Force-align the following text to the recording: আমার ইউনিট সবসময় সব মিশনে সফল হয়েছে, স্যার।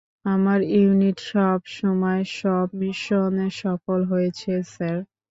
আমার 0.25 0.59
ইউনিট 0.73 1.17
সবসময় 1.29 2.21
সব 2.39 2.67
মিশনে 2.79 3.47
সফল 3.61 3.99
হয়েছে, 4.11 4.51
স্যার। 4.73 4.97